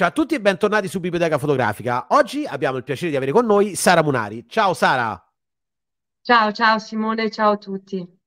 [0.00, 2.06] Ciao a tutti e bentornati su Biblioteca Fotografica.
[2.12, 4.46] Oggi abbiamo il piacere di avere con noi Sara Munari.
[4.48, 5.22] Ciao Sara.
[6.22, 8.19] Ciao, ciao Simone, ciao a tutti.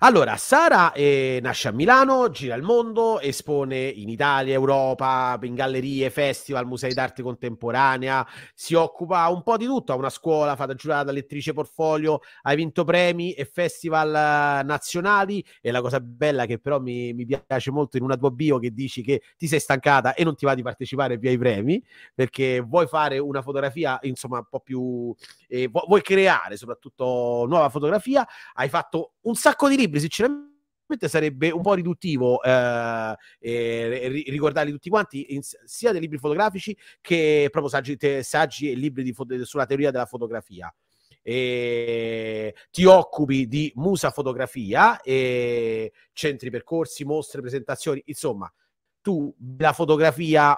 [0.00, 6.10] Allora, Sara eh, nasce a Milano, gira il mondo, espone in Italia, Europa, in gallerie,
[6.10, 10.74] festival, musei d'arte contemporanea, si occupa un po' di tutto, ha una scuola, fa da
[10.74, 16.58] giurata lettrice portfolio, ha vinto premi e festival eh, nazionali e la cosa bella che
[16.58, 20.12] però mi, mi, piace molto in una tua bio che dici che ti sei stancata
[20.12, 21.82] e non ti va di partecipare più ai premi
[22.14, 25.14] perché vuoi fare una fotografia insomma un po' più...
[25.48, 30.54] Eh, vuoi creare soprattutto nuova fotografia, hai fatto un sacco di libri libri, sinceramente
[31.08, 37.48] sarebbe un po' riduttivo eh, eh, ricordarli tutti quanti, in, sia dei libri fotografici che
[37.50, 40.72] proprio saggi, te, saggi e libri di, sulla teoria della fotografia.
[41.22, 48.52] E ti occupi di musa fotografia, e centri percorsi, mostre, presentazioni, insomma,
[49.00, 50.56] tu la fotografia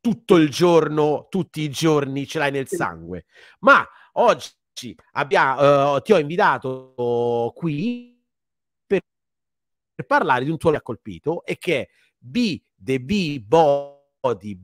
[0.00, 3.26] tutto il giorno, tutti i giorni ce l'hai nel sangue.
[3.60, 8.17] Ma oggi abbiamo, uh, ti ho invitato qui
[9.98, 14.56] per parlare di un tuo che ha colpito e che è B the B body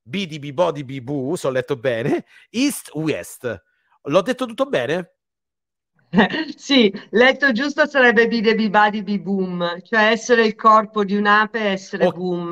[0.00, 3.62] B di B body B boo, se ho letto bene, East West.
[4.02, 5.14] L'ho detto tutto bene?
[6.56, 11.16] sì, letto giusto sarebbe B the B body B boom, cioè essere il corpo di
[11.16, 12.12] un'ape e essere oh.
[12.12, 12.50] boom.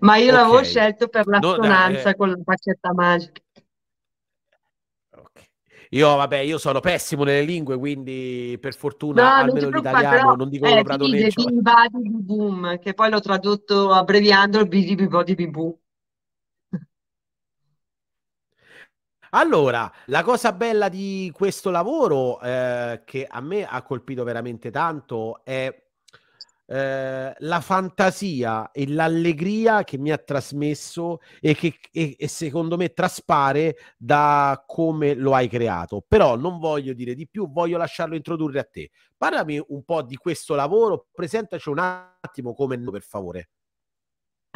[0.00, 0.40] Ma io okay.
[0.40, 3.40] l'avevo scelto per l'assonanza no, eh, con la faccetta magica.
[5.90, 10.48] Io, vabbè, io sono pessimo nelle lingue, quindi per fortuna no, almeno l'italiano però, non
[10.48, 11.44] dico eh, pradoneccio.
[11.52, 15.74] Badi boom, che poi l'ho tradotto abbreviando il bidi body boom.
[19.30, 25.44] Allora, la cosa bella di questo lavoro eh, che a me ha colpito veramente tanto
[25.44, 25.85] è
[26.66, 32.92] eh, la fantasia e l'allegria che mi ha trasmesso e che e, e secondo me
[32.92, 36.04] traspare da come lo hai creato.
[36.06, 38.90] Però non voglio dire di più, voglio lasciarlo introdurre a te.
[39.16, 43.48] Parlami un po' di questo lavoro, presentaci un attimo come per favore.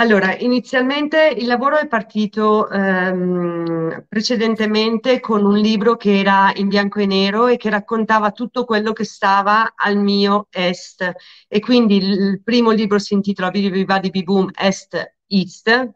[0.00, 7.00] Allora, inizialmente il lavoro è partito ehm, precedentemente con un libro che era in bianco
[7.00, 11.12] e nero e che raccontava tutto quello che stava al mio est.
[11.46, 15.90] E quindi il primo libro si intitola Bidi Badi Boom Est East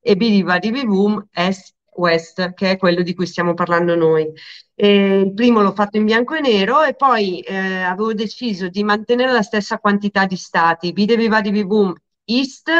[0.00, 4.26] e Bidi Badi Boom Est West, che è quello di cui stiamo parlando noi.
[4.74, 8.82] E il primo l'ho fatto in bianco e nero e poi eh, avevo deciso di
[8.82, 11.92] mantenere la stessa quantità di stati, Bidi Badi Boom
[12.24, 12.70] East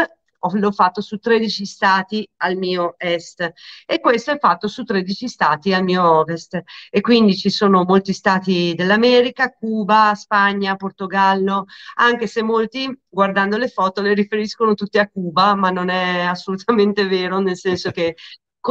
[0.53, 3.53] l'ho fatto su 13 stati al mio est
[3.87, 8.13] e questo è fatto su 13 stati al mio ovest e quindi ci sono molti
[8.13, 11.65] stati dell'America, Cuba, Spagna, Portogallo,
[11.97, 17.07] anche se molti guardando le foto le riferiscono tutte a Cuba, ma non è assolutamente
[17.07, 18.17] vero, nel senso che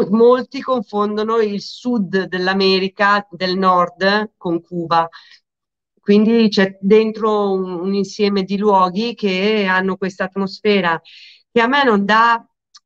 [0.10, 5.08] molti confondono il sud dell'America del nord con Cuba.
[6.00, 11.00] Quindi c'è dentro un, un insieme di luoghi che hanno questa atmosfera
[11.54, 12.44] che a me non dà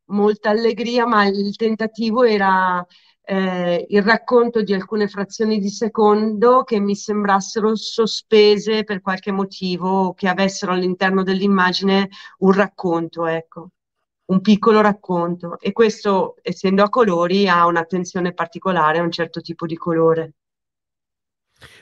[0.07, 2.85] molta allegria, ma il tentativo era
[3.23, 10.13] eh, il racconto di alcune frazioni di secondo che mi sembrassero sospese per qualche motivo,
[10.13, 13.69] che avessero all'interno dell'immagine un racconto, ecco,
[14.25, 15.57] un piccolo racconto.
[15.59, 20.33] E questo, essendo a colori, ha un'attenzione particolare a un certo tipo di colore.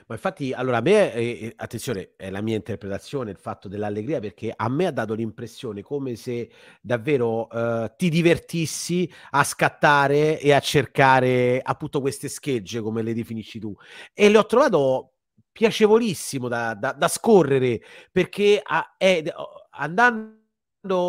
[0.07, 4.53] Ma infatti, allora a me, eh, attenzione, è la mia interpretazione il fatto dell'allegria perché
[4.55, 10.59] a me ha dato l'impressione come se davvero eh, ti divertissi a scattare e a
[10.59, 13.75] cercare appunto queste schegge, come le definisci tu.
[14.13, 15.13] E le ho trovato
[15.51, 19.23] piacevolissimo da, da, da scorrere perché a, è,
[19.71, 20.43] andando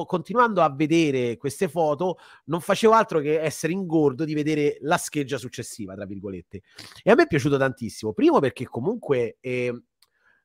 [0.07, 5.39] continuando a vedere queste foto, non facevo altro che essere ingordo di vedere la scheggia
[5.39, 6.63] successiva, tra virgolette.
[7.03, 8.13] E a me è piaciuto tantissimo.
[8.13, 9.73] Primo perché comunque eh,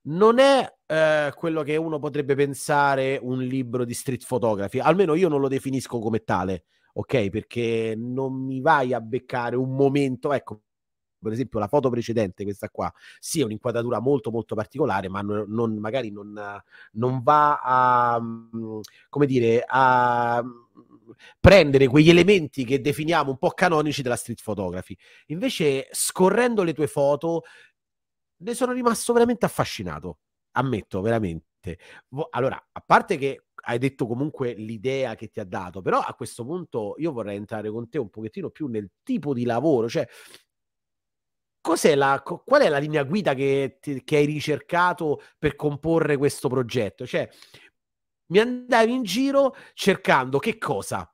[0.03, 5.29] non è eh, quello che uno potrebbe pensare un libro di street photography, almeno io
[5.29, 7.29] non lo definisco come tale, ok?
[7.29, 10.61] Perché non mi vai a beccare un momento, ecco,
[11.21, 15.77] per esempio la foto precedente, questa qua, è un'inquadratura molto molto particolare, ma non, non,
[15.77, 16.39] magari non,
[16.93, 18.21] non, va a,
[19.09, 20.43] come dire, a
[21.39, 24.97] prendere quegli elementi che definiamo un po' canonici della street photography.
[25.27, 27.43] Invece, scorrendo le tue foto,
[28.37, 30.19] ne sono rimasto veramente affascinato,
[30.51, 31.77] ammetto, veramente.
[32.31, 36.43] Allora, a parte che hai detto comunque l'idea che ti ha dato, però a questo
[36.43, 40.07] punto io vorrei entrare con te un pochettino più nel tipo di lavoro, cioè
[41.95, 47.05] la, qual è la linea guida che, che, hai ricercato per comporre questo progetto?
[47.05, 47.29] Cioè,
[48.27, 51.09] mi andavi in giro cercando che cosa?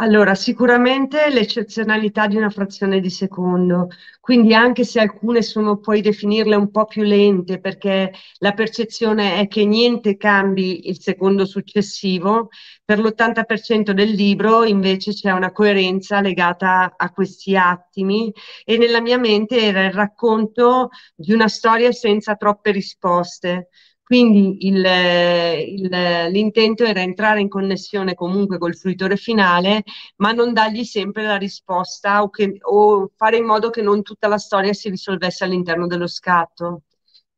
[0.00, 3.88] Allora, sicuramente l'eccezionalità di una frazione di secondo,
[4.20, 9.48] quindi anche se alcune sono, puoi definirle un po' più lente perché la percezione è
[9.48, 12.48] che niente cambi il secondo successivo,
[12.84, 18.32] per l'80% del libro invece c'è una coerenza legata a questi attimi
[18.64, 23.68] e nella mia mente era il racconto di una storia senza troppe risposte.
[24.08, 25.88] Quindi il, il,
[26.30, 29.82] l'intento era entrare in connessione comunque col fruitore finale,
[30.16, 34.26] ma non dargli sempre la risposta o, che, o fare in modo che non tutta
[34.28, 36.84] la storia si risolvesse all'interno dello scatto.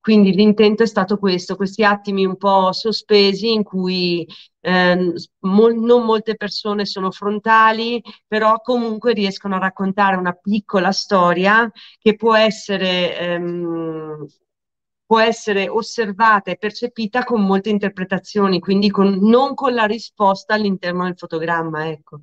[0.01, 4.25] Quindi l'intento è stato questo, questi attimi un po' sospesi in cui
[4.61, 11.69] eh, mo- non molte persone sono frontali, però comunque riescono a raccontare una piccola storia
[11.99, 14.27] che può essere ehm,
[15.11, 21.03] può essere osservata e percepita con molte interpretazioni, quindi con, non con la risposta all'interno
[21.03, 22.21] del fotogramma, ecco.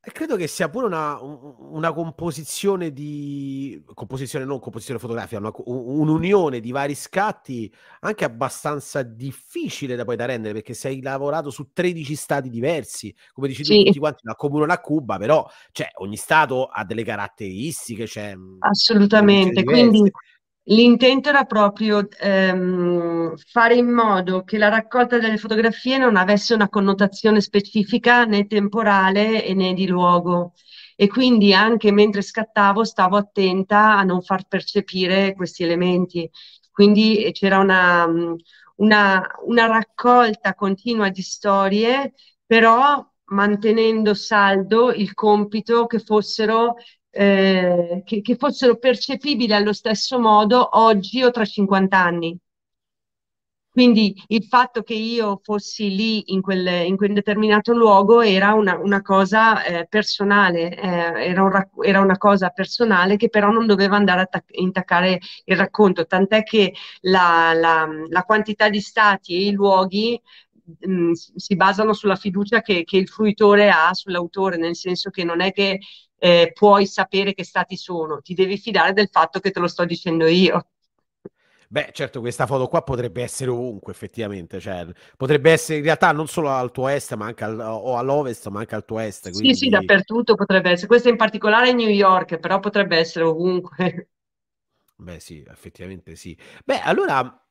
[0.00, 6.60] E credo che sia pure una, una composizione di composizione, non composizione fotografica, una, un'unione
[6.60, 12.14] di vari scatti anche abbastanza difficile da poi da rendere perché sei lavorato su 13
[12.14, 13.78] stati diversi, come dici sì.
[13.78, 18.06] tu, tutti quanti accomunano a Cuba, però cioè, ogni stato ha delle caratteristiche.
[18.06, 20.08] Cioè, Assolutamente, quindi
[20.68, 26.68] L'intento era proprio ehm, fare in modo che la raccolta delle fotografie non avesse una
[26.68, 30.54] connotazione specifica né temporale né di luogo
[30.96, 36.28] e quindi anche mentre scattavo stavo attenta a non far percepire questi elementi.
[36.72, 38.06] Quindi eh, c'era una,
[38.76, 42.14] una, una raccolta continua di storie,
[42.44, 46.74] però mantenendo saldo il compito che fossero
[47.16, 52.38] eh, che, che, fossero percepibili allo stesso modo oggi o tra 50 anni.
[53.76, 58.78] Quindi il fatto che io fossi lì in quel, in quel determinato luogo era una,
[58.78, 63.96] una cosa eh, personale, eh, era, un, era, una cosa personale che però non doveva
[63.96, 66.72] andare a intaccare il racconto, tant'è che
[67.02, 70.18] la, la, la quantità di stati e i luoghi
[70.80, 75.24] mh, mm, si basano sulla fiducia che, che, il fruitore ha sull'autore, nel senso che
[75.24, 75.80] non è che
[76.18, 79.84] eh, puoi sapere che stati sono, ti devi fidare del fatto che te lo sto
[79.84, 80.66] dicendo io.
[81.68, 84.60] Beh, certo, questa foto qua potrebbe essere ovunque, effettivamente.
[84.60, 84.86] Cioè,
[85.16, 88.60] potrebbe essere in realtà non solo al tuo est, ma anche al, o all'ovest, ma
[88.60, 89.30] anche al tuo est.
[89.30, 89.52] Quindi...
[89.52, 90.86] Sì, sì, dappertutto potrebbe essere.
[90.86, 94.08] Questa in particolare è New York, però potrebbe essere ovunque.
[94.96, 96.38] Beh, sì, effettivamente sì.
[96.64, 97.46] Beh, allora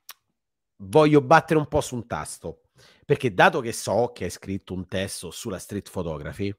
[0.78, 2.62] voglio battere un po' su un tasto.
[3.06, 6.54] Perché dato che so che hai scritto un testo sulla street photography,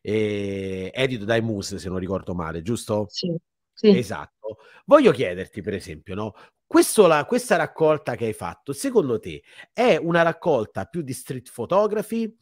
[0.00, 3.06] eh, edito dai Muse, se non ricordo male, giusto?
[3.08, 3.34] Sì.
[3.72, 3.96] Sì.
[3.96, 4.58] Esatto.
[4.86, 6.34] Voglio chiederti, per esempio, no?
[6.66, 9.42] Questo, la, questa raccolta che hai fatto, secondo te
[9.72, 12.36] è una raccolta più di street photography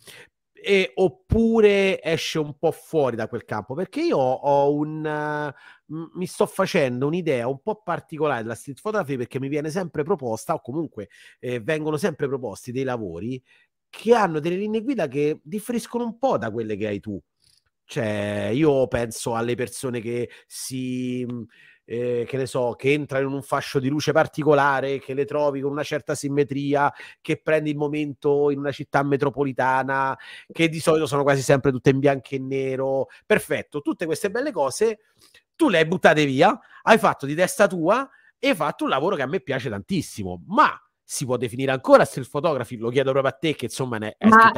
[0.62, 3.74] e, oppure esce un po' fuori da quel campo?
[3.74, 5.52] Perché io ho un...
[5.94, 10.02] Uh, mi sto facendo un'idea un po' particolare della street photography perché mi viene sempre
[10.02, 11.08] proposta, o comunque
[11.38, 13.40] eh, vengono sempre proposti dei lavori
[13.88, 17.20] che hanno delle linee guida che differiscono un po' da quelle che hai tu.
[17.84, 21.24] Cioè, io penso alle persone che si
[21.86, 25.60] eh, che ne so, che entra in un fascio di luce particolare, che le trovi
[25.60, 30.18] con una certa simmetria, che prendi il momento in una città metropolitana,
[30.52, 33.06] che di solito sono quasi sempre tutte in bianco e nero.
[33.24, 34.98] Perfetto, tutte queste belle cose
[35.54, 38.06] tu le hai buttate via, hai fatto di testa tua
[38.38, 42.04] e hai fatto un lavoro che a me piace tantissimo, ma si può definire ancora
[42.04, 42.76] street photography?
[42.76, 44.50] Lo chiedo proprio a te, che insomma ne è Ma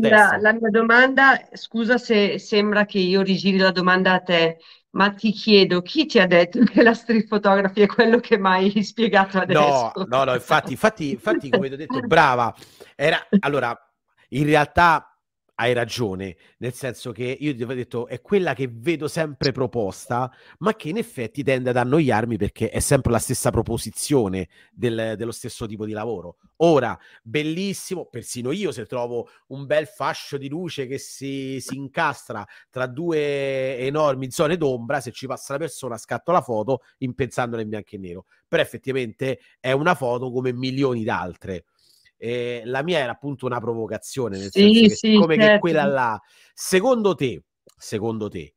[0.00, 4.58] la, la, mia domanda, scusa se sembra che io rigiri la domanda a te,
[4.90, 8.70] ma ti chiedo, chi ti ha detto che la street photography è quello che mai
[8.74, 9.92] hai spiegato adesso?
[9.94, 12.54] No, no, no, infatti, infatti, infatti come ti ho detto, brava.
[12.94, 13.74] Era, allora,
[14.28, 15.13] in realtà
[15.56, 20.32] hai ragione, nel senso che io ti avevo detto è quella che vedo sempre proposta,
[20.58, 25.30] ma che in effetti tende ad annoiarmi perché è sempre la stessa proposizione del, dello
[25.30, 26.38] stesso tipo di lavoro.
[26.58, 32.44] Ora, bellissimo, persino io se trovo un bel fascio di luce che si, si incastra
[32.70, 37.68] tra due enormi zone d'ombra, se ci passa la persona scatto la foto impensandola in
[37.68, 41.64] bianco e nero, però effettivamente è una foto come milioni d'altre
[42.24, 45.52] eh, la mia era appunto una provocazione, nel sì, senso che sì, come certo.
[45.52, 46.20] che quella là,
[46.54, 47.44] secondo te,
[47.76, 48.54] secondo te,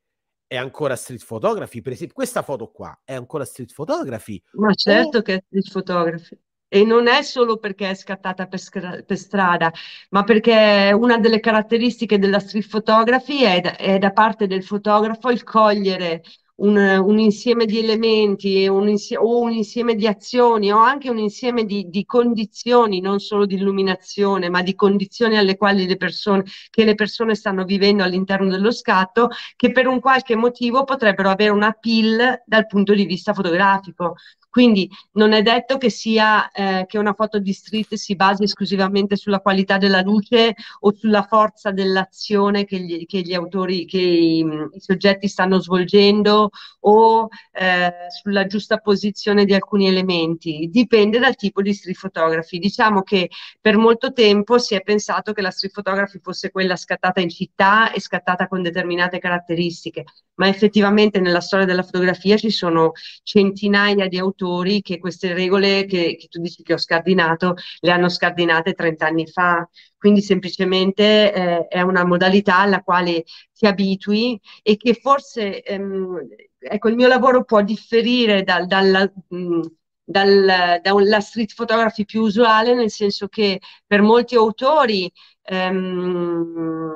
[0.48, 1.82] è ancora street photography?
[1.82, 4.42] Per esempio, questa foto qua è ancora street photography?
[4.54, 5.22] Ma certo o...
[5.22, 6.40] che è street photography.
[6.70, 9.72] E non è solo perché è scattata per, scra- per, strada,
[10.12, 15.30] ma perché una delle caratteristiche della street photography è da, è da parte del fotografo
[15.30, 16.24] il cogliere
[16.58, 21.18] un, un insieme di elementi un insie- o un insieme di azioni o anche un
[21.18, 26.44] insieme di, di, condizioni, non solo di illuminazione, ma di condizioni alle quali le persone,
[26.70, 31.52] che le persone stanno vivendo all'interno dello scatto, che per un qualche motivo potrebbero avere
[31.52, 34.16] una pill dal punto di vista fotografico.
[34.58, 39.16] Quindi non è detto che sia eh, che una foto di street si basi esclusivamente
[39.16, 44.40] sulla qualità della luce o sulla forza dell'azione che gli, che gli autori, che i,
[44.40, 46.50] i, soggetti stanno svolgendo
[46.80, 50.68] o eh, sulla giusta posizione di alcuni elementi.
[50.72, 52.58] Dipende dal tipo di street photography.
[52.58, 53.30] Diciamo che
[53.62, 57.92] per molto tempo si è pensato che la street photography fosse quella scattata in città
[57.92, 60.06] e scattata con determinate caratteristiche,
[60.38, 65.86] ma effettivamente nella storia della fotografia ci sono centinaia di autori autori che queste regole
[65.86, 69.68] che, che tu dici che ho scardinato le hanno scardinate 30 anni fa.
[69.98, 73.24] Quindi semplicemente eh, è una modalità alla quale
[73.54, 76.20] ti abitui e che forse ehm,
[76.60, 79.62] ecco, il mio lavoro può differire dal, dalla, mh,
[80.04, 85.12] dal, dalla street photography più usuale, nel senso che per molti autori
[85.44, 86.94] ehm,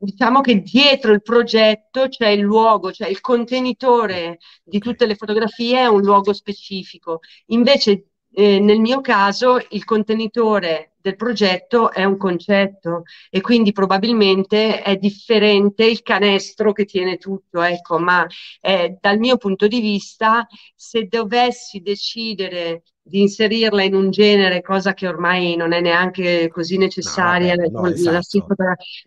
[0.00, 5.80] diciamo che dietro il progetto c'è il luogo, cioè il contenitore di tutte le fotografie
[5.80, 7.20] è un luogo specifico.
[7.46, 14.82] Invece eh, nel mio caso il contenitore del progetto è un concetto e quindi probabilmente
[14.82, 18.26] è differente il canestro che tiene tutto, ecco, ma
[18.60, 24.94] eh, dal mio punto di vista se dovessi decidere di inserirla in un genere, cosa
[24.94, 28.46] che ormai non è neanche così necessaria, no, vabbè, no, esatto.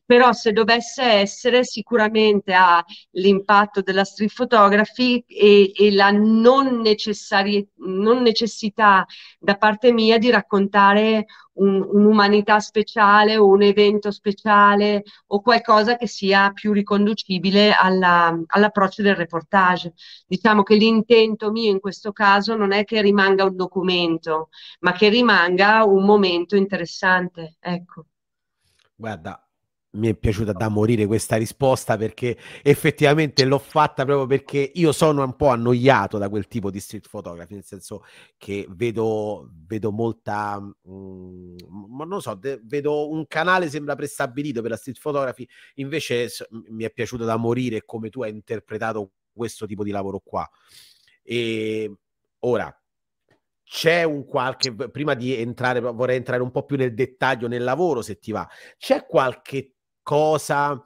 [0.06, 6.82] però se dovesse essere sicuramente ha l'impatto della street photography e, e la non,
[7.78, 9.06] non necessità
[9.40, 16.08] da parte mia di raccontare un, un'umanità speciale o un evento speciale o qualcosa che
[16.08, 19.94] sia più riconducibile alla, all'approccio del reportage.
[20.26, 23.83] Diciamo che l'intento mio in questo caso non è che rimanga un documento,
[24.80, 27.58] ma che rimanga un momento interessante.
[27.60, 28.06] Ecco.
[28.96, 29.38] Guarda,
[29.92, 35.24] mi è piaciuta da morire questa risposta perché effettivamente l'ho fatta proprio perché io sono
[35.24, 38.04] un po' annoiato da quel tipo di street photography, nel senso
[38.38, 41.56] che vedo, vedo molta, mm,
[41.90, 46.48] non lo so, de- vedo un canale sembra prestabilito per la street photography, invece s-
[46.70, 50.48] mi è piaciuto da morire come tu hai interpretato questo tipo di lavoro qua.
[51.24, 51.92] E
[52.40, 52.83] ora,
[53.76, 58.04] c'è un qualche prima di entrare vorrei entrare un po' più nel dettaglio nel lavoro
[58.04, 60.80] se ti va c'è qualche cosa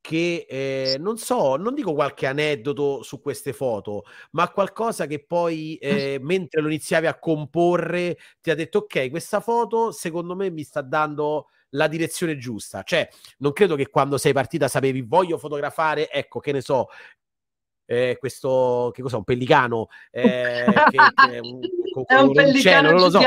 [0.00, 5.76] che eh, non so, non dico qualche aneddoto su queste foto, ma qualcosa che poi
[5.76, 10.64] eh, mentre lo iniziavi a comporre ti ha detto ok, questa foto secondo me mi
[10.64, 12.82] sta dando la direzione giusta.
[12.82, 13.08] Cioè,
[13.38, 16.88] non credo che quando sei partita sapevi voglio fotografare, ecco, che ne so,
[17.86, 21.60] eh, questo che cos'è un pellicano eh, che, che, un,
[22.06, 23.20] è un pellicano non lo so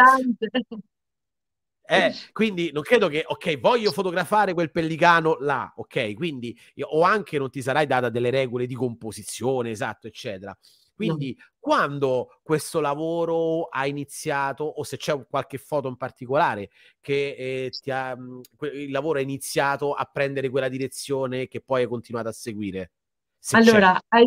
[1.87, 7.37] eh, quindi non credo che, ok, voglio fotografare quel pellicano là, ok, quindi o anche
[7.37, 10.57] non ti sarai data delle regole di composizione, esatto, eccetera.
[10.95, 11.43] Quindi no.
[11.59, 16.69] quando questo lavoro ha iniziato, o se c'è qualche foto in particolare
[17.01, 18.17] che eh, ti ha,
[18.73, 22.91] il lavoro ha iniziato a prendere quella direzione che poi hai continuato a seguire?
[23.51, 24.25] allora, hai,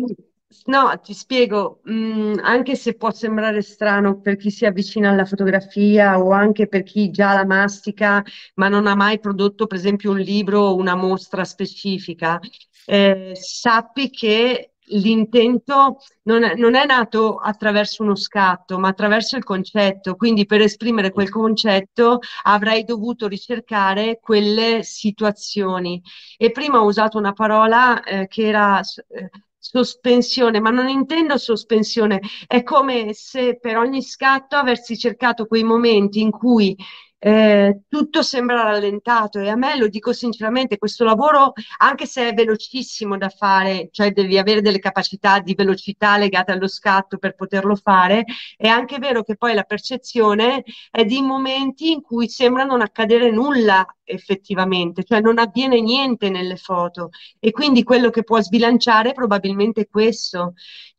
[0.65, 6.19] No, ti spiego, mm, anche se può sembrare strano per chi si avvicina alla fotografia
[6.19, 8.23] o anche per chi già la mastica,
[8.55, 12.39] ma non ha mai prodotto, per esempio, un libro o una mostra specifica,
[12.85, 19.43] eh, sappi che l'intento non è, non è, nato attraverso uno scatto, ma attraverso il
[19.43, 20.15] concetto.
[20.15, 26.01] Quindi per esprimere quel concetto avrei dovuto ricercare quelle situazioni.
[26.37, 28.81] E prima ho usato una parola eh, che era...
[29.09, 29.29] Eh,
[29.59, 36.21] sospensione, ma non intendo sospensione, è come se per ogni scatto avessi cercato quei momenti
[36.21, 36.75] in cui
[37.21, 42.33] eh, tutto sembra rallentato e a me lo dico sinceramente, questo lavoro, anche se è
[42.33, 47.75] velocissimo da fare, cioè devi avere delle capacità di velocità legate allo scatto per poterlo
[47.75, 48.23] fare,
[48.55, 53.29] è anche vero che poi la percezione è di momenti in cui sembra non accadere
[53.31, 57.09] nulla effettivamente, cioè non avviene niente nelle foto
[57.39, 60.53] e quindi quello che può sbilanciare è probabilmente questo.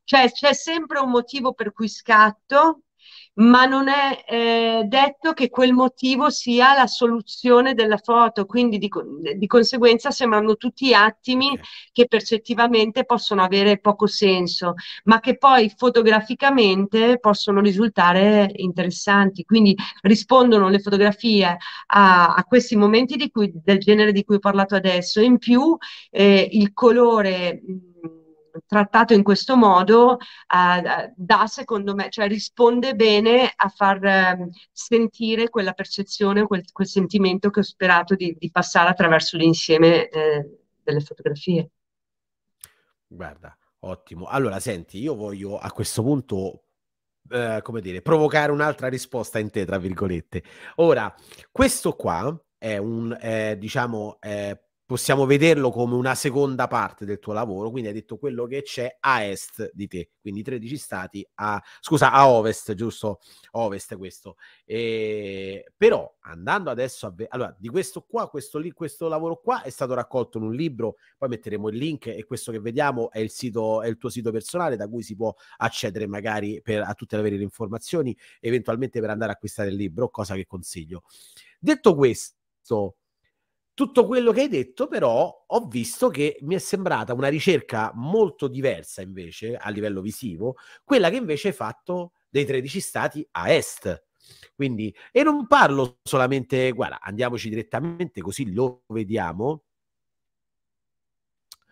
[0.04, 2.82] Cioè c'è sempre un motivo per cui scatto,
[3.34, 8.90] ma non è eh, detto che quel motivo sia la soluzione della foto, quindi di,
[9.36, 11.58] di conseguenza sembrano tutti attimi
[11.92, 19.44] che percettivamente possono avere poco senso, ma che poi fotograficamente possono risultare interessanti.
[19.44, 21.56] Quindi rispondono le fotografie
[21.86, 25.20] a, a questi momenti cui, del genere di cui ho parlato adesso.
[25.20, 25.76] In più
[26.10, 27.62] eh, il colore
[28.66, 35.48] trattato in questo modo uh, dà, secondo me, cioè risponde bene a far uh, sentire
[35.48, 41.00] quella percezione, quel, quel, sentimento che ho sperato di, di passare attraverso l'insieme eh, delle
[41.00, 41.70] fotografie.
[43.06, 44.26] Guarda, ottimo.
[44.26, 46.64] Allora, senti, io voglio a questo punto
[47.30, 50.42] Uh, come dire, provocare un'altra risposta in te, tra virgolette.
[50.76, 51.14] Ora,
[51.52, 54.58] questo qua è un, è, diciamo, è
[54.90, 58.96] possiamo vederlo come una seconda parte del tuo lavoro, quindi hai detto quello che c'è
[58.98, 63.20] a est di te, quindi 13 stati a, scusa, a ovest, giusto?
[63.52, 64.34] Ovest questo.
[64.64, 67.12] E, però andando adesso a...
[67.12, 70.54] Ve- allora, di questo qua, questo, li- questo lavoro qua è stato raccolto in un
[70.54, 74.08] libro, poi metteremo il link e questo che vediamo è il, sito, è il tuo
[74.08, 78.98] sito personale da cui si può accedere magari per, a tutte le vere informazioni, eventualmente
[78.98, 81.04] per andare a acquistare il libro, cosa che consiglio.
[81.60, 82.96] Detto questo,
[83.86, 88.46] tutto quello che hai detto, però, ho visto che mi è sembrata una ricerca molto
[88.46, 94.04] diversa invece a livello visivo, quella che invece hai fatto dei 13 stati a est.
[94.54, 99.62] Quindi, e non parlo solamente, guarda, andiamoci direttamente così lo vediamo.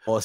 [0.07, 0.21] O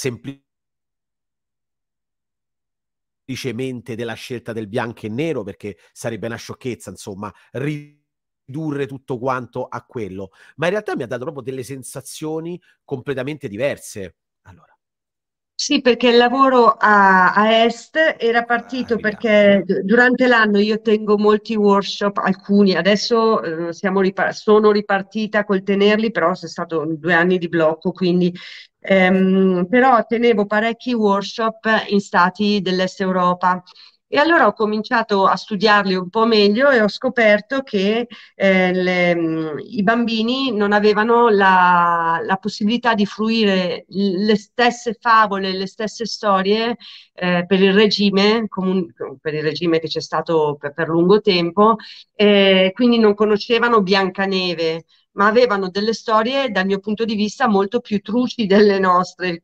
[3.25, 8.02] semplicemente della scelta del bianco e nero, perché sarebbe una sciocchezza, insomma, ri-
[8.45, 13.47] ridurre tutto quanto a quello, ma in realtà mi ha dato proprio delle sensazioni completamente
[13.47, 14.15] diverse.
[14.43, 14.75] Allora.
[15.55, 21.17] Sì, perché il lavoro a, a Est era partito ah, perché durante l'anno io tengo
[21.17, 23.71] molti workshop, alcuni, adesso eh,
[24.01, 28.33] ripar- sono ripartita col tenerli, però c'è stato due anni di blocco, quindi
[28.79, 33.63] ehm, però tenevo parecchi workshop in stati dell'Est Europa
[34.13, 39.15] e allora ho cominciato a studiarli un po' meglio e ho scoperto che eh, le,
[39.15, 46.05] mm, i bambini non avevano la, la, possibilità di fruire le stesse favole, le stesse
[46.05, 46.77] storie
[47.15, 51.77] eh, per il regime, comun- per il regime che c'è stato per, per lungo tempo,
[52.13, 57.79] eh, quindi non conoscevano Biancaneve ma avevano delle storie dal mio punto di vista molto
[57.79, 59.43] più truci delle nostre,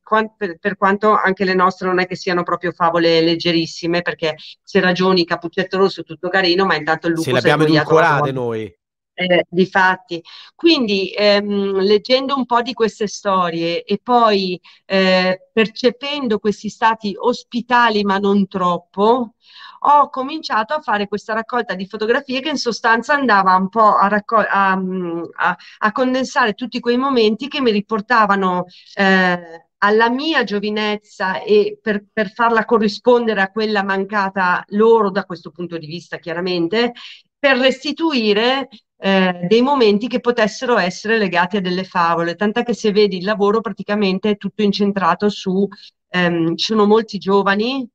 [0.59, 5.25] per, quanto anche le nostre non è che siano proprio favole leggerissime, perché se ragioni
[5.25, 8.77] Capuccetto Rosso tutto carino, ma intanto il lupo Se l'abbiamo edulcorate noi.
[9.19, 10.23] Eh, difatti,
[10.55, 18.03] quindi ehm, leggendo un po' di queste storie e poi eh, percependo questi stati ospitali
[18.05, 19.33] ma non troppo,
[19.79, 24.07] ho cominciato a fare questa raccolta di fotografie che in sostanza andava un po' a,
[24.07, 28.65] raccol- a, a, a condensare tutti quei momenti che mi riportavano
[28.95, 35.51] eh, alla mia giovinezza e per, per, farla corrispondere a quella mancata loro da questo
[35.51, 36.93] punto di vista, chiaramente,
[37.37, 42.35] per restituire eh, dei momenti che potessero essere legati a delle favole.
[42.35, 45.65] Tant'è che se vedi il lavoro praticamente è tutto incentrato su,
[46.09, 47.89] ehm, ci sono molti giovani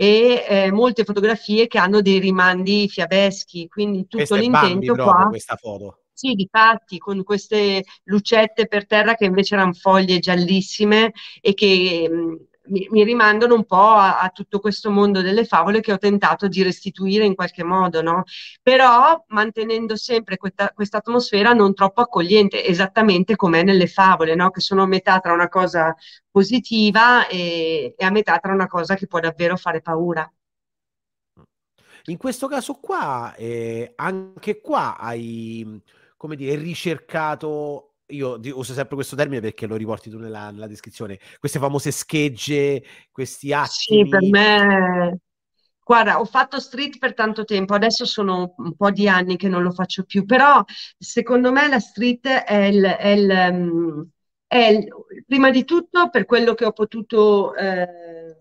[0.00, 5.26] e eh, molte fotografie che hanno dei rimandi fiabeschi, quindi tutto l'intento qua...
[5.28, 6.04] questa foto.
[6.10, 12.08] Sì, di fatti, con queste lucette per terra che invece erano foglie giallissime e che
[12.08, 15.98] mh, mi, mi, rimandano un po' a, a, tutto questo mondo delle favole che ho
[15.98, 18.24] tentato di restituire in qualche modo, no?
[18.62, 24.50] Però mantenendo sempre questa, atmosfera non troppo accogliente, esattamente come nelle favole, no?
[24.50, 25.94] Che sono a metà tra una cosa
[26.30, 30.30] positiva e, e a metà tra una cosa che può davvero fare paura.
[32.04, 35.80] In questo caso qua, eh, anche qua hai,
[36.16, 41.18] come dire, ricercato io uso sempre questo termine perché lo riporti tu nella, nella descrizione,
[41.38, 43.70] queste famose schegge, questi atti.
[43.70, 45.18] Sì, per me,
[45.84, 49.62] guarda, ho fatto street per tanto tempo, adesso sono un po' di anni che non
[49.62, 50.62] lo faccio più, però
[50.98, 54.02] secondo me la street è il, è il, mm,
[54.46, 54.88] è il
[55.26, 57.54] prima di tutto per quello che ho potuto...
[57.54, 58.39] Eh,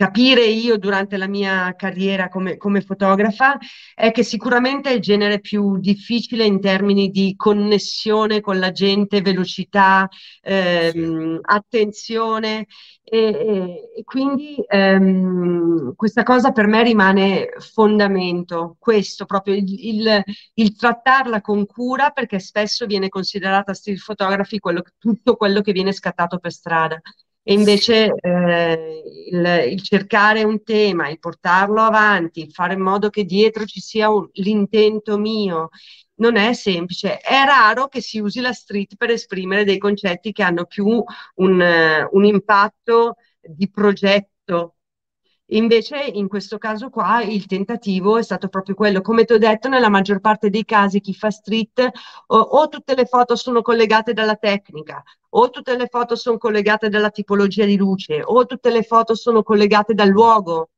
[0.00, 3.58] capire io durante la mia carriera come, come, fotografa
[3.94, 9.20] è che sicuramente è il genere più difficile in termini di connessione con la gente,
[9.20, 10.08] velocità,
[10.40, 11.38] ehm, sì.
[11.42, 12.66] attenzione
[13.04, 20.22] e, e, e quindi ehm, questa cosa per me rimane fondamento, questo proprio il, il,
[20.54, 25.92] il, trattarla con cura perché spesso viene considerata street photography quello, tutto quello che viene
[25.92, 26.98] scattato per strada
[27.50, 33.10] e invece eh, il, il, cercare un tema, il portarlo avanti, il fare in modo
[33.10, 35.70] che dietro ci sia un, l'intento mio,
[36.20, 37.18] non è semplice.
[37.18, 42.08] È raro che si usi la street per esprimere dei concetti che hanno più un,
[42.12, 44.76] un impatto di progetto
[45.52, 49.00] Invece in questo caso qua il tentativo è stato proprio quello.
[49.00, 51.90] Come ti ho detto, nella maggior parte dei casi chi fa street
[52.28, 56.88] o, o tutte le foto sono collegate dalla tecnica, o tutte le foto sono collegate
[56.88, 60.70] dalla tipologia di luce, o tutte le foto sono collegate dal luogo.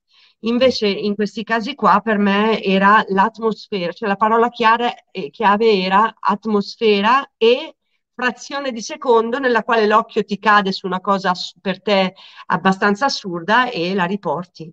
[0.45, 6.15] Invece in questi casi qua per me era l'atmosfera, cioè la parola chiave, chiave era
[6.19, 7.77] atmosfera e
[8.23, 12.15] frazione di secondo nella quale l'occhio ti cade su una cosa per te
[12.47, 14.73] abbastanza assurda e la riporti.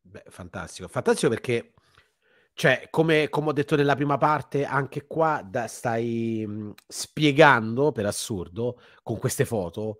[0.00, 1.74] Beh, fantastico, fantastico perché,
[2.54, 8.06] cioè, come, come ho detto nella prima parte, anche qua da, stai mh, spiegando per
[8.06, 9.98] assurdo con queste foto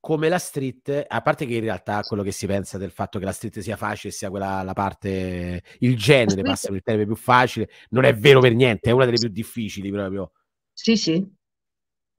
[0.00, 3.26] come la street, a parte che in realtà quello che si pensa del fatto che
[3.26, 7.68] la street sia facile sia quella la parte, il genere, passa il termine più facile,
[7.90, 10.32] non è vero per niente, è una delle più difficili proprio.
[10.72, 11.38] Sì, sì.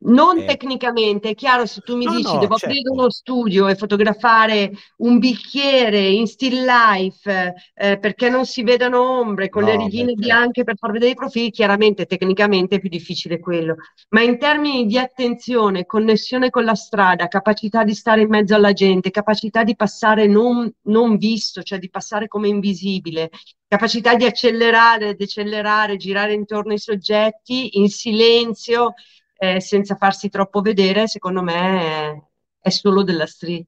[0.04, 0.46] Non eh.
[0.46, 2.66] tecnicamente, è chiaro, se tu mi no, dici no, devo certo.
[2.66, 9.00] aprire uno studio e fotografare un bicchiere in still life eh, perché non si vedano
[9.20, 10.64] ombre con no, le righine beh, bianche certo.
[10.64, 13.76] per far vedere i profili, chiaramente tecnicamente è più difficile quello.
[14.10, 18.74] Ma in termini di attenzione, connessione con la strada, capacità di stare in mezzo alla
[18.74, 23.30] gente, capacità di passare non, non visto, cioè di passare come invisibile,
[23.68, 28.96] capacità di accelerare, decelerare, girare intorno ai soggetti in silenzio
[29.42, 32.22] eh, senza farsi troppo vedere, secondo me è,
[32.60, 33.66] è solo della street.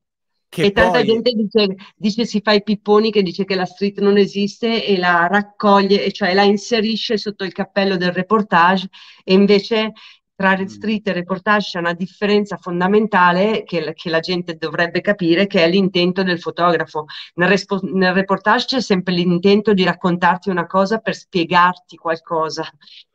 [0.47, 1.05] Che e tanta poi...
[1.07, 4.97] gente dice, dice, si fa i pipponi che dice che la street non esiste e
[4.97, 8.87] la raccoglie, cioè la inserisce sotto il cappello del reportage
[9.23, 9.93] e invece
[10.35, 10.65] tra mm.
[10.65, 15.69] street e reportage c'è una differenza fondamentale che, che, la gente dovrebbe capire, che è
[15.69, 17.05] l'intento del fotografo.
[17.35, 22.63] Nel, respo, nel reportage c'è sempre l'intento di raccontarti una cosa per spiegarti qualcosa.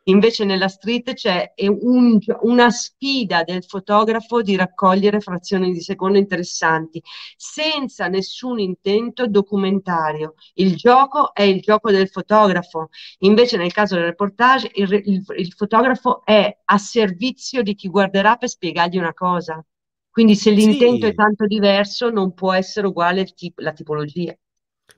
[0.08, 7.02] Invece nella street c'è un, una sfida del fotografo di raccogliere frazioni di secondo interessanti,
[7.36, 10.34] senza nessun intento documentario.
[10.54, 12.88] Il gioco è il gioco del fotografo.
[13.18, 18.36] Invece nel caso del reportage il, il, il fotografo è a servizio di chi guarderà
[18.36, 19.62] per spiegargli una cosa.
[20.10, 21.12] Quindi se l'intento sì.
[21.12, 24.34] è tanto diverso non può essere uguale la tipologia.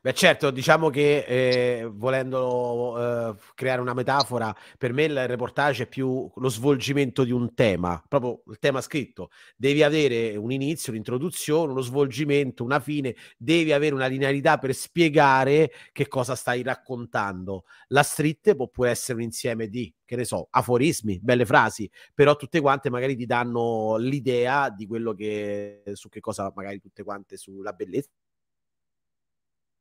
[0.02, 5.86] Beh, certo, diciamo che eh, volendo eh, creare una metafora, per me il reportage è
[5.88, 9.30] più lo svolgimento di un tema, proprio il tema scritto.
[9.56, 15.70] Devi avere un inizio, un'introduzione, uno svolgimento, una fine, devi avere una linearità per spiegare
[15.92, 17.64] che cosa stai raccontando.
[17.88, 22.36] La street può, può essere un insieme di, che ne so, aforismi, belle frasi, però
[22.36, 27.36] tutte quante magari ti danno l'idea di quello che, su che cosa magari tutte quante
[27.36, 28.08] sulla bellezza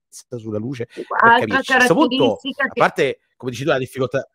[0.10, 1.72] sulla luce per capirci.
[1.72, 4.28] A questo punto, a parte, come dici tu, la difficoltà...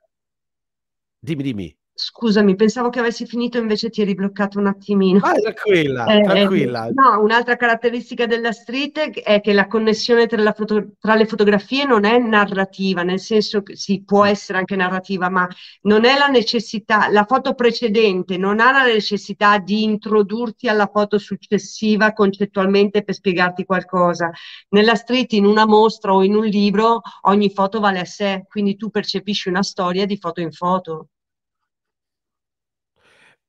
[1.19, 1.79] Dimmi, dimmi.
[1.97, 5.21] Scusami, pensavo che avessi finito, invece ti eri bloccato un attimino.
[5.23, 6.89] Ah, tranquilla, eh, tranquilla.
[6.93, 11.85] No, un'altra caratteristica della street è che la connessione tra, la foto, tra, le fotografie
[11.85, 15.47] non è narrativa, nel senso che sì, può essere anche narrativa, ma
[15.83, 21.19] non è la necessità, la foto precedente non ha la necessità di introdurti alla foto
[21.19, 24.33] successiva concettualmente per spiegarti qualcosa.
[24.71, 28.75] Nella street, in una mostra o in un libro, ogni foto vale a sé, quindi
[28.75, 31.11] tu percepisci una storia di foto in foto.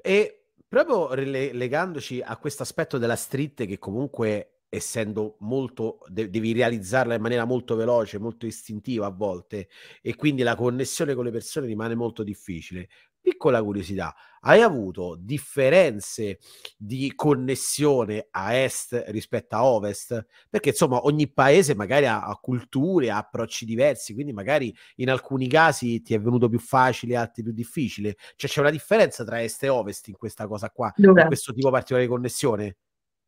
[0.07, 7.15] E proprio legandoci a questo aspetto della street che comunque essendo molto de- devi realizzarla
[7.15, 9.67] in maniera molto veloce, molto istintiva a volte
[10.03, 12.87] e quindi la connessione con le persone rimane molto difficile.
[13.25, 16.37] Piccola curiosità, hai avuto differenze
[16.77, 20.27] di connessione a est rispetto a ovest?
[20.47, 25.47] Perché insomma ogni paese magari ha, ha culture, ha approcci diversi, quindi magari in alcuni
[25.47, 28.15] casi ti è venuto più facile, altri più difficile.
[28.35, 31.21] Cioè c'è una differenza tra est e ovest in questa cosa qua, Dove?
[31.21, 32.75] in questo tipo particolare di connessione?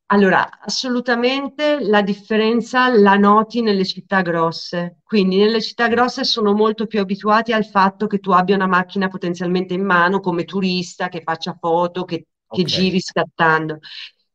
[0.10, 5.00] Allora, assolutamente la differenza la noti nelle città grosse.
[5.04, 9.10] Quindi nelle città grosse sono molto più abituati al fatto che tu abbia una macchina
[9.10, 13.80] potenzialmente in mano come turista, che faccia foto, che, che giri scattando.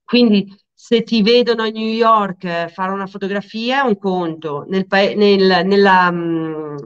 [0.04, 4.66] Quindi se ti vedono a New York eh, fare una fotografia è un conto.
[4.68, 6.76] Nel, nel, nella, mh, mm,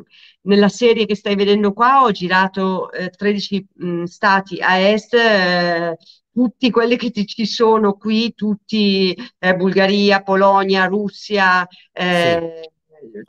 [0.47, 5.15] nella, serie che stai vedendo qua ho girato eh, 13 mh, stati a est.
[5.15, 5.97] Eh,
[6.33, 12.75] tutti quelli che ci sono qui, tutti eh, Bulgaria, Polonia, Russia, eh, sì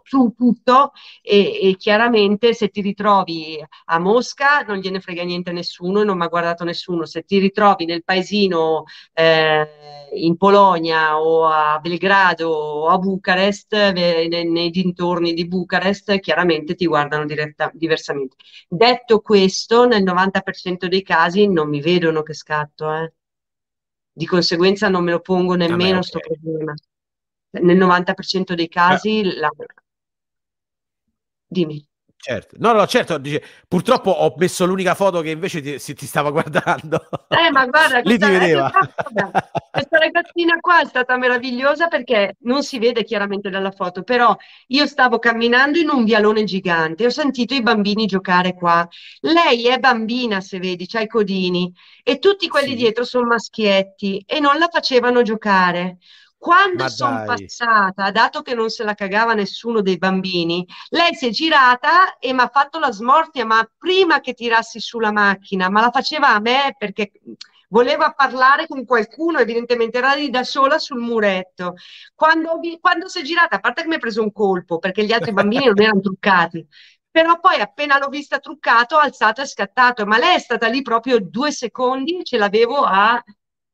[0.03, 5.53] su tutto e, e, chiaramente se ti ritrovi a Mosca non gliene frega niente a
[5.53, 9.67] nessuno e non mi ha guardato nessuno, se ti ritrovi nel paesino eh,
[10.13, 16.85] in Polonia o a Belgrado o a Bucarest, nei, nei, dintorni di Bucarest, chiaramente ti
[16.85, 18.35] guardano diretta, diversamente.
[18.67, 23.13] Detto questo, nel 90% dei casi non mi vedono che scatto, eh.
[24.11, 26.39] di conseguenza non me lo pongo nemmeno questo okay.
[26.39, 26.73] problema.
[27.51, 29.35] Nel 90% dei casi eh.
[29.37, 29.49] la...
[31.47, 31.85] Dimmi.
[32.19, 36.05] Certo, no, no, certo, dice, purtroppo ho messo l'unica foto che invece ti, si, ti
[36.05, 37.07] stava guardando.
[37.29, 38.71] Eh, ma guarda, questa, ti vedeva.
[39.71, 44.35] questa ragazzina qua è stata meravigliosa perché non si vede chiaramente dalla foto, però
[44.67, 48.85] io stavo camminando in un vialone gigante, ho sentito i bambini giocare qua.
[49.21, 51.71] Lei è bambina, se vedi, c'ha i codini,
[52.03, 52.75] e tutti quelli sì.
[52.75, 55.99] dietro sono maschietti e non la facevano giocare.
[56.37, 61.29] Quando sono passata, dato che non se la cagava nessuno dei bambini, lei si è
[61.31, 65.91] girata e mi ha fatto la smorfia, ma prima che tirassi sulla macchina, ma la
[65.91, 67.11] faceva a me perché
[67.69, 71.73] voleva parlare con qualcuno, evidentemente era lì da sola sul muretto.
[72.13, 75.11] Quando, quando si è girata, a parte che mi ha preso un colpo, perché gli
[75.11, 76.65] altri bambini non erano truccati,
[77.09, 80.81] però poi appena l'ho vista truccato, ho alzato e scattato, ma lei è stata lì
[80.83, 83.21] proprio due secondi, ce l'avevo a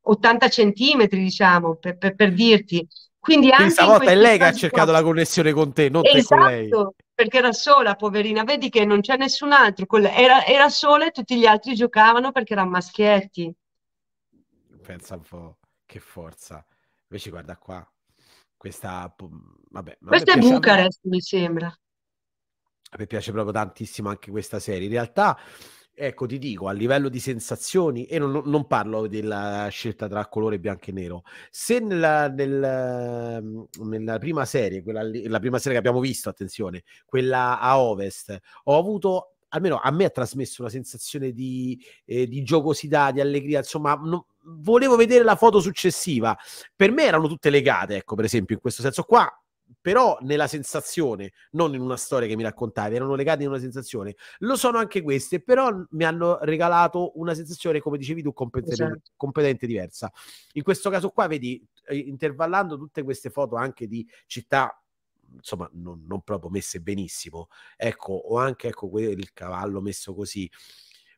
[0.04, 2.88] 80 centimetri, diciamo, per, per, per dirti.
[3.20, 5.00] Quindi, Quindi stavolta è lei che ha cercato qua...
[5.00, 6.66] la connessione con te, non esatto, te con lei.
[6.66, 8.44] Esatto, perché era sola, poverina.
[8.44, 9.88] Vedi che non c'è nessun altro.
[9.98, 13.54] Era, era sola e tutti gli altri giocavano perché erano maschietti.
[14.82, 16.66] Pensa un po', che forza.
[17.08, 17.89] Invece guarda qua,
[18.58, 19.13] questa...
[19.70, 21.68] Vabbè, Questa è Bucarest, mi sembra.
[21.68, 24.86] A me piace proprio tantissimo anche questa serie.
[24.86, 25.39] In realtà
[25.95, 30.58] Ecco, ti dico, a livello di sensazioni, e non, non parlo della scelta tra colore
[30.58, 35.77] bianco e nero, se nella, nel, mhmm, nella prima serie, quella la prima serie che
[35.77, 41.32] abbiamo visto, attenzione, quella a ovest, ho avuto, almeno a me ha trasmesso una sensazione
[41.32, 46.36] di, eh, di giocosità, di allegria, insomma, non, volevo vedere la foto successiva.
[46.75, 49.32] Per me erano tutte legate, ecco, per esempio, in questo senso qua
[49.82, 54.16] però nella sensazione, non in una storia che mi raccontavi, erano legati in una sensazione.
[54.40, 59.12] Lo sono anche queste, però mi hanno regalato una sensazione, come dicevi tu, competente, esatto.
[59.16, 60.12] competente diversa.
[60.54, 64.78] In questo caso qua, vedi, eh, intervallando tutte queste foto anche di città
[65.36, 70.48] insomma non, non, proprio messe benissimo ecco o anche ecco il cavallo messo così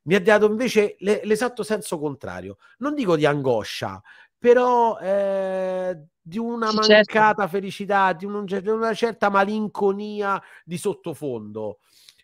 [0.03, 4.01] mi ha dato invece le, l'esatto senso contrario non dico di angoscia
[4.37, 6.91] però eh, di una sì, certo.
[6.91, 7.47] mancata certo.
[7.47, 11.79] felicità, di, un, di, una certa malinconia di sottofondo.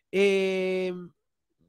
[0.10, 1.12] E ehm,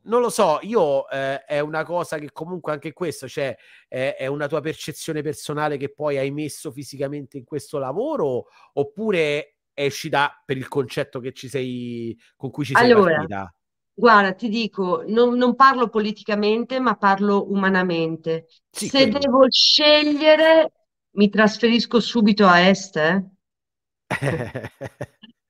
[0.04, 4.26] non lo so, io eh, è una cosa che comunque anche questo, cioè è, è,
[4.26, 10.42] una tua percezione personale che poi hai messo fisicamente in questo lavoro oppure è uscita
[10.44, 13.54] per il concetto che ci sei con cui ci sei allora, partita?
[13.94, 18.46] Guarda, ti dico, non, non parlo politicamente, ma parlo umanamente.
[18.70, 19.18] Sì, Se quello.
[19.18, 20.72] devo scegliere,
[21.12, 22.96] mi trasferisco subito a est.
[22.96, 23.24] eh.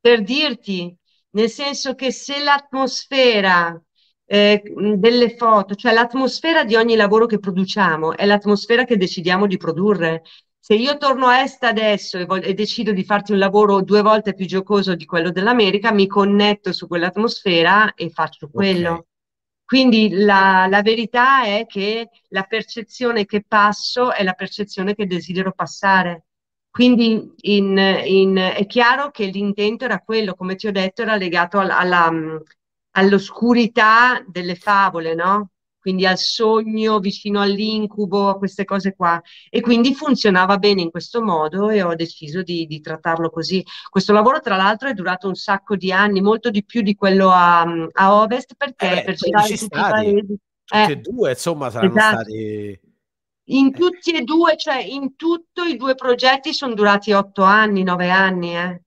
[0.01, 0.97] Per dirti,
[1.31, 3.81] nel senso che se l'atmosfera
[4.25, 4.63] eh,
[4.97, 10.23] delle foto, cioè l'atmosfera di ogni lavoro che produciamo, è l'atmosfera che decidiamo di produrre.
[10.65, 14.33] Se io torno a est adesso e, e decido di farti un lavoro due volte
[14.33, 18.91] più giocoso di quello dell'America, mi connetto su quell'atmosfera e faccio quello.
[18.91, 19.05] Okay.
[19.65, 25.51] Quindi la, la, verità è che la percezione che passo è la percezione che desidero
[25.51, 26.27] passare.
[26.71, 31.59] Quindi in, in, è chiaro che l'intento era quello, come ti ho detto, era legato
[31.59, 32.09] alla, alla,
[32.93, 35.52] all'oscurità delle favole, no?
[35.83, 39.21] Quindi al sogno, vicino all'incubo, a queste cose qua.
[39.51, 43.65] E quindi funzionava bene in questo modo e ho deciso di, di trattarlo così.
[43.91, 47.31] Questo lavoro, tra l'altro, è durato un sacco di anni, molto di più di quello
[47.31, 50.07] a, a Ovest, perché eh, per girare tutti stati.
[50.07, 50.39] i paesi.
[50.65, 52.17] Tutti eh, e due, insomma, saranno esatto.
[52.21, 52.81] stati.
[53.47, 58.09] In tutti e due, cioè in tutto i due progetti sono durati otto anni, nove
[58.09, 58.83] anni, eh.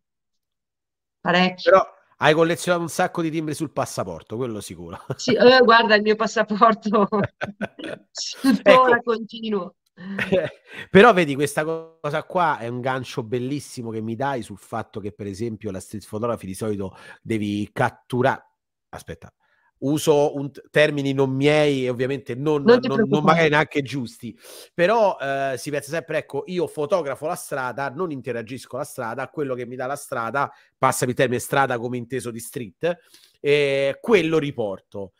[1.19, 1.71] Parecchio.
[1.71, 5.05] Però hai collezionato un sacco di timbri sul passaporto, quello sicuro.
[5.15, 7.07] Sì, eh, guarda il mio passaporto,
[8.41, 9.11] tuttora ecco.
[9.11, 9.75] continuo.
[10.89, 15.13] Però vedi, questa cosa qua è un gancio bellissimo che mi dai sul fatto che,
[15.13, 18.43] per esempio, la street photography di solito devi catturare.
[18.89, 19.33] Aspetta,
[19.79, 24.37] uso un, termini non miei e ovviamente non, non, non, non, magari neanche giusti,
[24.73, 29.53] però eh, si pensa sempre, ecco, io fotografo la strada, non interagisco la strada, quello
[29.55, 32.97] che mi dà la strada, passami il termine strada come inteso di street,
[33.39, 35.13] eh, quello riporto.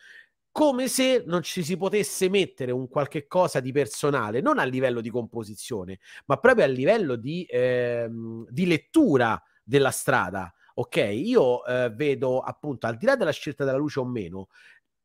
[0.51, 5.01] Come se non ci si potesse mettere un qualche cosa di personale, non a livello
[5.01, 8.07] di composizione, ma proprio a livello di, eh,
[8.49, 13.77] di lettura della strada ok, io eh, vedo appunto al di là della scelta della
[13.77, 14.49] luce o meno,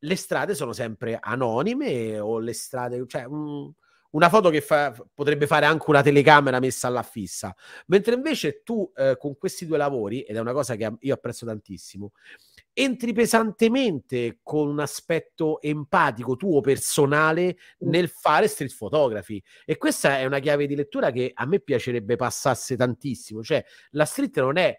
[0.03, 3.71] le strade sono sempre anonime o le strade, cioè un,
[4.11, 7.55] una foto che fa, potrebbe fare anche una telecamera messa alla fissa,
[7.87, 11.45] mentre invece tu eh, con questi due lavori, ed è una cosa che io apprezzo
[11.45, 12.11] tantissimo,
[12.73, 19.41] entri pesantemente con un aspetto empatico tuo personale nel fare street photography.
[19.65, 24.05] E questa è una chiave di lettura che a me piacerebbe passasse tantissimo, cioè la
[24.05, 24.77] street non è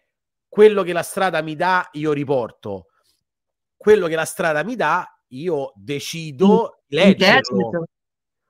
[0.52, 2.88] quello che la strada mi dà, io riporto,
[3.74, 7.56] quello che la strada mi dà, io decido leggerlo.
[7.56, 7.84] Interpreto.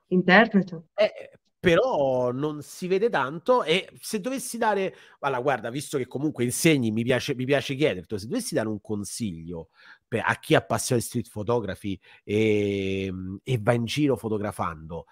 [0.09, 0.87] Interpreto.
[0.95, 6.43] Eh, però non si vede tanto e se dovessi dare allora guarda visto che comunque
[6.43, 9.69] insegni mi piace, mi piace chiederti se dovessi dare un consiglio
[10.09, 13.13] per, a chi ha passione di street photography e,
[13.45, 15.07] e va in giro fotografando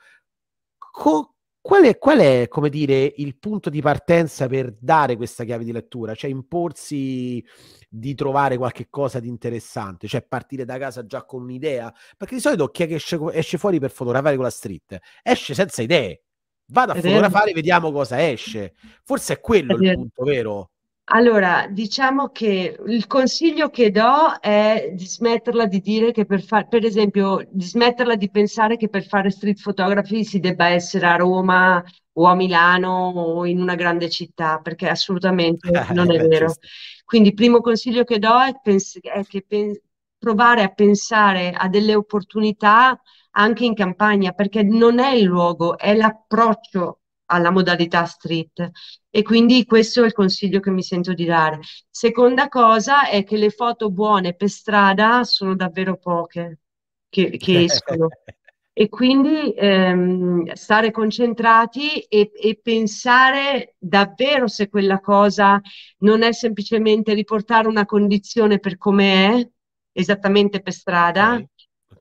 [0.76, 5.64] co- qual è, qual è, come dire, il punto di partenza per dare questa chiave
[5.64, 6.14] di lettura?
[6.14, 7.44] Cioè imporsi
[7.88, 11.92] di trovare qualche cosa di interessante, cioè partire da casa già con un'idea?
[12.16, 15.54] Perché di solito chi è che esce, esce fuori per fotografare con la street esce
[15.54, 16.22] senza idee
[16.70, 18.74] vado a è fotografare e vediamo cosa esce.
[19.04, 20.69] Forse è quello è il punto, vero?
[21.12, 26.68] Allora, diciamo che il consiglio che do è di smetterla di dire che per fare,
[26.68, 31.16] per esempio, di smetterla di pensare che per fare street photography si debba essere a
[31.16, 36.54] Roma o a Milano o in una grande città, perché assolutamente non è vero.
[37.04, 39.76] Quindi il primo consiglio che do è, pens- è che pen-
[40.16, 43.00] provare a pensare a delle opportunità
[43.32, 46.99] anche in campagna, perché non è il luogo, è l'approccio
[47.30, 48.70] alla modalità street.
[49.08, 51.60] E quindi questo è il consiglio che mi sento di dare.
[51.88, 56.58] Seconda cosa è che le foto buone per strada sono davvero poche
[57.08, 58.08] che, che escono.
[58.72, 65.60] E quindi ehm, stare concentrati e, e, pensare davvero se quella cosa
[65.98, 69.48] non è semplicemente riportare una condizione per come è
[69.92, 71.48] esattamente per strada, okay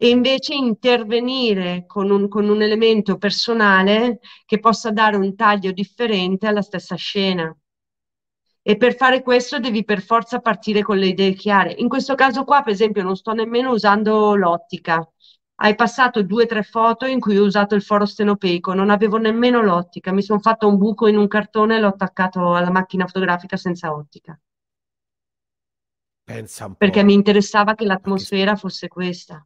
[0.02, 6.48] e invece intervenire con un, con un elemento personale che possa dare un taglio differente
[6.48, 7.54] alla stessa scena.
[8.62, 11.76] E per fare questo devi per forza partire con le idee chiare.
[11.80, 15.06] In questo caso qua, per esempio, non sto nemmeno usando l'ottica.
[15.56, 19.18] Hai passato due o tre foto in cui ho usato il foro stenopeico, non avevo
[19.18, 23.06] nemmeno l'ottica, mi sono fatto un buco in un cartone e l'ho attaccato alla macchina
[23.06, 24.40] fotografica senza ottica.
[26.24, 26.78] Pensa un po'.
[26.78, 29.46] Perché mi interessava che l'atmosfera fosse questa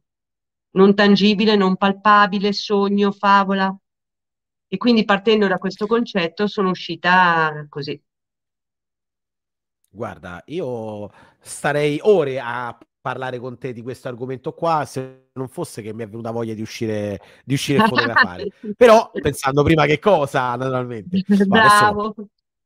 [0.74, 3.74] non tangibile, non palpabile, sogno, favola.
[4.68, 8.00] E quindi partendo da questo concetto sono uscita così.
[9.88, 11.08] Guarda, io
[11.40, 16.02] starei ore a parlare con te di questo argomento qua se non fosse che mi
[16.02, 18.48] è venuta voglia di uscire, di uscire a fotografare.
[18.76, 21.22] però pensando prima che cosa, naturalmente.
[21.46, 22.14] Bravo.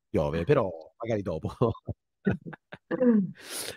[0.09, 1.55] Piove, però magari dopo.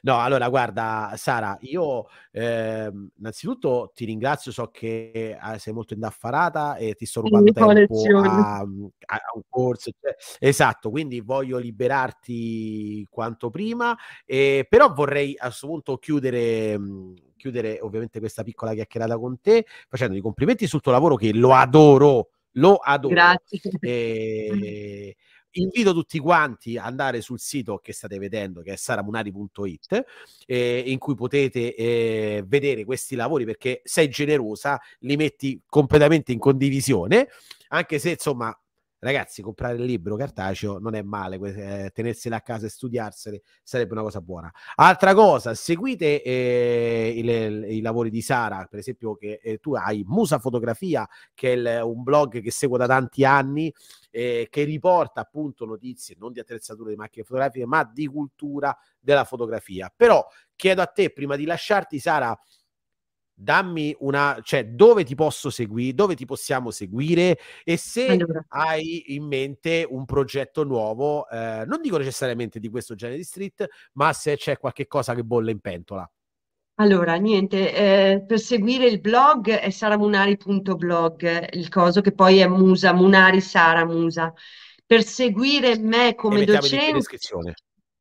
[0.03, 6.77] No, allora guarda Sara, io eh, innanzitutto ti ringrazio, so che eh, sei molto indaffarata
[6.77, 9.91] e ti sto rubando tempo a, a, un corso.
[9.99, 16.79] Cioè, esatto, quindi voglio liberarti quanto prima, eh, però vorrei a questo punto chiudere,
[17.35, 21.53] chiudere ovviamente questa piccola chiacchierata con te facendo i complimenti sul tuo lavoro che lo
[21.53, 23.13] adoro, lo adoro.
[23.13, 23.59] Grazie.
[23.81, 25.15] E,
[25.53, 30.03] invito tutti quanti ad andare sul sito che state vedendo, che è saramunari.it,
[30.45, 36.39] eh, in cui potete eh, vedere questi lavori perché sei generosa, li metti completamente in
[36.39, 37.27] condivisione,
[37.69, 38.55] anche se insomma
[39.01, 43.93] ragazzi, comprare il libro cartaceo non è male, eh, tenersene a casa e studiarsene sarebbe
[43.93, 44.51] una cosa buona.
[44.75, 50.03] Altra cosa, seguite eh, i, i, lavori di Sara, per esempio, che eh, tu hai
[50.05, 53.73] Musa Fotografia, che è il, un blog che seguo da tanti anni,
[54.11, 59.23] eh, che riporta appunto notizie non di attrezzature di macchine fotografiche, ma di cultura della
[59.23, 59.91] fotografia.
[59.95, 62.37] Però chiedo a te, prima di lasciarti, Sara,
[63.33, 68.45] dammi una, cioè dove ti posso seguire, dove ti possiamo seguire e se allora.
[68.49, 73.67] hai in mente un progetto nuovo, eh, non dico necessariamente di questo genere di street,
[73.93, 76.09] ma se c'è qualche cosa che bolle in pentola.
[76.75, 82.91] Allora, niente, eh, per seguire il blog è saramunari.blog, il coso che poi è Musa,
[82.91, 84.33] Munari Sara Musa.
[84.83, 87.01] Per seguire me come docente...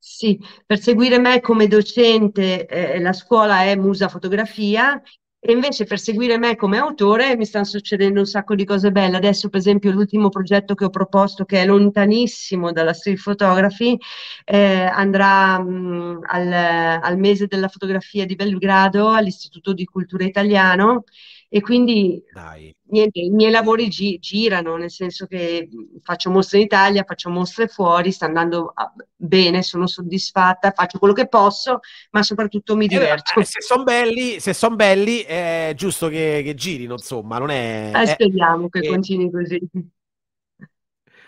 [0.03, 4.99] Sì, per seguire me come docente eh, la scuola è Musa Fotografia
[5.43, 9.17] e invece per seguire me come autore mi stanno succedendo un sacco di cose belle.
[9.17, 13.97] Adesso, per esempio, l'ultimo progetto che ho proposto, che è lontanissimo dalla street photography,
[14.45, 16.53] eh, andrà mh, mm, al,
[17.01, 21.05] al, mese della fotografia di Belgrado, all'Istituto di Cultura Italiano.
[21.53, 22.73] E quindi Dai.
[22.83, 25.67] niente, i miei lavori gi- girano, nel senso che
[26.01, 31.13] faccio mostre in Italia, faccio mostre fuori, sta andando ah, bene, sono soddisfatta, faccio quello
[31.13, 31.79] che posso,
[32.11, 33.41] ma soprattutto mi eh, diverto.
[33.41, 37.91] Eh, se sono belli, se son belli, è giusto che, che, girino, insomma, non è...
[37.93, 39.59] Eh, speriamo che continui così.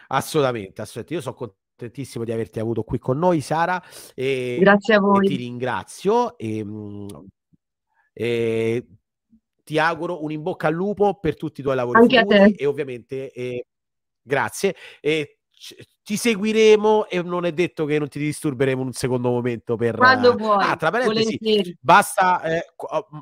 [0.07, 1.13] Assolutamente, assolutamente.
[1.15, 3.81] Io sono contento contentissimo di averti avuto qui con noi, Sara.
[4.13, 5.27] E, Grazie a voi.
[5.27, 6.37] Ti ringrazio.
[6.37, 6.65] E,
[8.13, 8.87] e,
[9.63, 12.65] ti auguro un in bocca al lupo per tutti i tuoi lavori Anche futuri e
[12.65, 13.65] ovviamente eh,
[14.21, 14.75] grazie.
[15.01, 15.39] E
[16.03, 20.35] ti seguiremo e non è detto che non ti disturberemo un secondo momento per quando
[20.35, 21.77] vuoi ah, tra parentesi volentieri.
[21.79, 22.65] basta eh,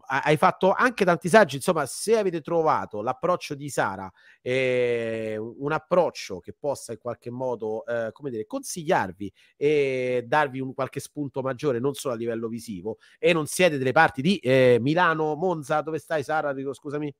[0.07, 4.11] hai fatto anche tanti saggi insomma se avete trovato l'approccio di Sara
[4.41, 10.73] eh, un approccio che possa in qualche modo eh, come dire consigliarvi e darvi un
[10.73, 14.79] qualche spunto maggiore non solo a livello visivo e non siete delle parti di eh,
[14.81, 17.13] Milano Monza dove stai Sara dico scusami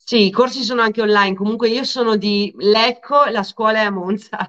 [0.00, 1.34] sì, i corsi sono anche online.
[1.34, 4.46] Comunque io sono di Lecco, la scuola è a Monza.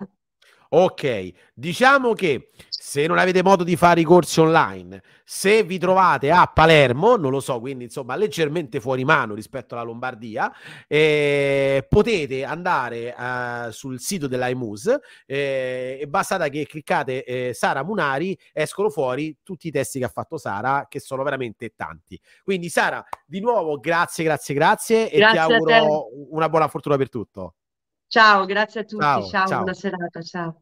[0.71, 6.29] Ok, diciamo che se non avete modo di fare i corsi online, se vi trovate
[6.29, 10.53] a Palermo, non lo so, quindi insomma leggermente fuori mano rispetto alla Lombardia,
[10.87, 14.95] eh, potete andare eh, sul sito dell'IMUS
[15.25, 20.09] eh, e basta che cliccate eh, Sara Munari, escono fuori tutti i testi che ha
[20.09, 22.19] fatto Sara, che sono veramente tanti.
[22.43, 27.09] Quindi Sara, di nuovo grazie, grazie, grazie, grazie e ti auguro una buona fortuna per
[27.09, 27.55] tutto.
[28.09, 29.03] Ciao, grazie a tutti.
[29.03, 29.57] Ciao, ciao, ciao.
[29.57, 30.21] buona serata.
[30.23, 30.61] Ciao.